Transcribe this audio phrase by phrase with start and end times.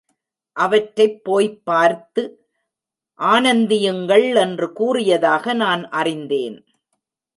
[0.53, 2.49] அவற்றைப் போய்ப் பார்த்து
[3.19, 6.65] ஆனந்தியுங்கள் என்று கூறியதாக நான் அறிந்தேன்.